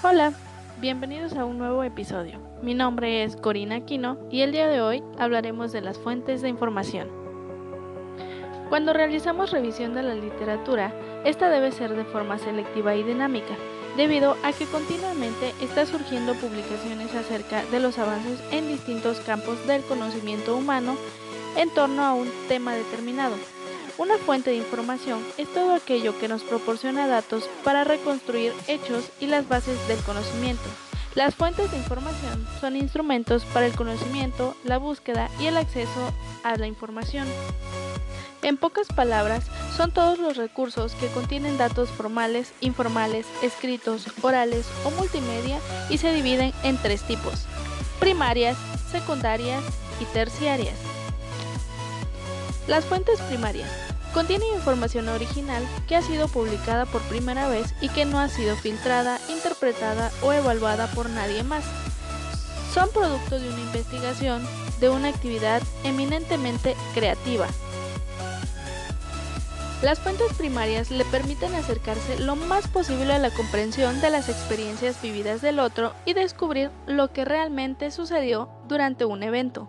[0.00, 0.32] Hola,
[0.80, 2.38] bienvenidos a un nuevo episodio.
[2.62, 6.48] Mi nombre es Corina Aquino y el día de hoy hablaremos de las fuentes de
[6.48, 7.08] información.
[8.68, 13.56] Cuando realizamos revisión de la literatura, esta debe ser de forma selectiva y dinámica,
[13.96, 19.82] debido a que continuamente está surgiendo publicaciones acerca de los avances en distintos campos del
[19.82, 20.94] conocimiento humano
[21.56, 23.34] en torno a un tema determinado.
[23.98, 29.26] Una fuente de información es todo aquello que nos proporciona datos para reconstruir hechos y
[29.26, 30.62] las bases del conocimiento.
[31.16, 36.12] Las fuentes de información son instrumentos para el conocimiento, la búsqueda y el acceso
[36.44, 37.26] a la información.
[38.42, 44.92] En pocas palabras, son todos los recursos que contienen datos formales, informales, escritos, orales o
[44.92, 45.58] multimedia
[45.90, 47.46] y se dividen en tres tipos,
[47.98, 48.56] primarias,
[48.92, 49.64] secundarias
[50.00, 50.76] y terciarias.
[52.68, 58.04] Las fuentes primarias contienen información original que ha sido publicada por primera vez y que
[58.04, 61.64] no ha sido filtrada, interpretada o evaluada por nadie más.
[62.72, 64.46] Son producto de una investigación,
[64.80, 67.46] de una actividad eminentemente creativa.
[69.80, 75.00] Las fuentes primarias le permiten acercarse lo más posible a la comprensión de las experiencias
[75.00, 79.68] vividas del otro y descubrir lo que realmente sucedió durante un evento.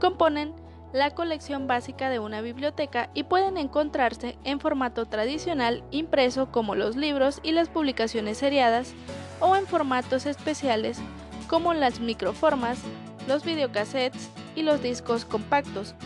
[0.00, 0.54] Componen
[0.94, 6.94] la colección básica de una biblioteca y pueden encontrarse en formato tradicional impreso como los
[6.94, 8.92] libros y las publicaciones seriadas
[9.40, 10.98] o en formatos especiales
[11.48, 12.78] como las microformas,
[13.26, 15.96] los videocassettes y los discos compactos.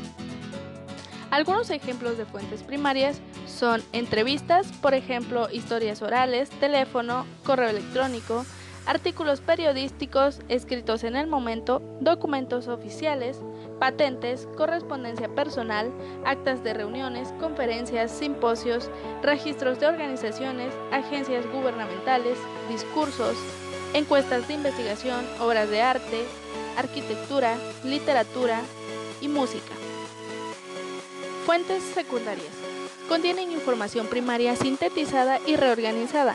[1.31, 8.47] Algunos ejemplos de fuentes primarias son entrevistas, por ejemplo, historias orales, teléfono, correo electrónico,
[8.89, 13.39] artículos periodísticos escritos en el momento, documentos oficiales,
[13.79, 15.93] patentes, correspondencia personal,
[16.25, 18.91] actas de reuniones, conferencias, simposios,
[19.23, 22.39] registros de organizaciones, agencias gubernamentales,
[22.71, 23.37] discursos,
[23.93, 26.25] encuestas de investigación, obras de arte,
[26.79, 28.63] arquitectura, literatura
[29.21, 29.75] y música.
[31.45, 32.55] Fuentes secundarias.
[33.07, 36.35] Contienen información primaria sintetizada y reorganizada.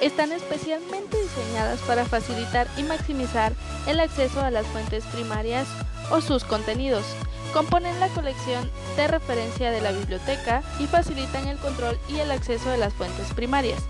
[0.00, 3.52] Están especialmente diseñadas para facilitar y maximizar
[3.88, 5.66] el acceso a las fuentes primarias
[6.10, 7.04] o sus contenidos.
[7.52, 12.70] Componen la colección de referencia de la biblioteca y facilitan el control y el acceso
[12.70, 13.80] de las fuentes primarias.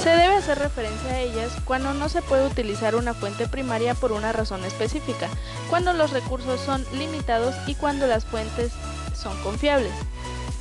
[0.00, 4.12] Se debe hacer referencia a ellas cuando no se puede utilizar una fuente primaria por
[4.12, 5.28] una razón específica,
[5.70, 8.72] cuando los recursos son limitados y cuando las fuentes
[9.14, 9.92] son confiables.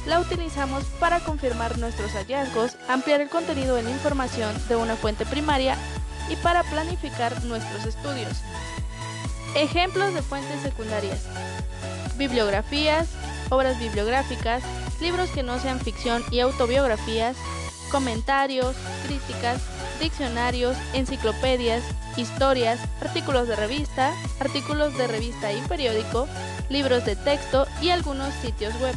[0.06, 5.26] La utilizamos para confirmar nuestros hallazgos, ampliar el contenido de la información de una fuente
[5.26, 5.78] primaria
[6.30, 8.42] y para planificar nuestros estudios.
[9.56, 11.20] Ejemplos de fuentes secundarias.
[12.18, 13.10] Bibliografías,
[13.50, 14.64] obras bibliográficas,
[15.02, 17.36] libros que no sean ficción y autobiografías,
[17.92, 18.76] comentarios,
[19.06, 19.62] críticas,
[20.00, 21.84] diccionarios, enciclopedias,
[22.18, 26.28] historias, artículos de revista, artículos de revista y periódico,
[26.70, 28.96] libros de texto y algunos sitios web.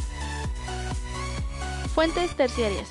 [1.95, 2.89] Fuentes terciarias.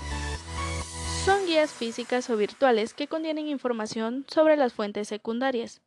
[1.26, 5.82] Son guías físicas o virtuales que contienen información sobre las fuentes secundarias.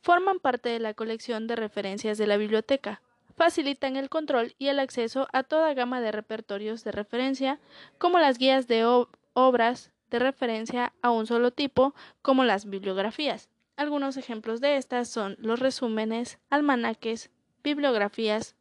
[0.00, 3.02] Forman parte de la colección de referencias de la biblioteca.
[3.36, 7.60] Facilitan el control y el acceso a toda gama de repertorios de referencia,
[7.98, 8.86] como las guías de
[9.34, 13.50] obras de referencia a un solo tipo, como las bibliografías.
[13.76, 17.28] Algunos ejemplos de estas son los resúmenes, almanaques,
[17.62, 18.56] bibliografías,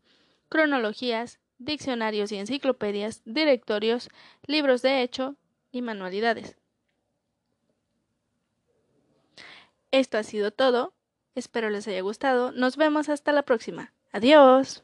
[0.49, 4.09] cronologías, diccionarios y enciclopedias, directorios,
[4.45, 5.35] libros de hecho
[5.72, 6.57] y manualidades.
[9.91, 10.94] Esto ha sido todo.
[11.35, 12.51] Espero les haya gustado.
[12.51, 13.94] Nos vemos hasta la próxima.
[14.11, 14.83] Adiós.